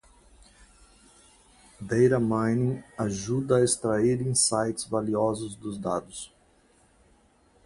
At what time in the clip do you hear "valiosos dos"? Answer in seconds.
4.83-5.77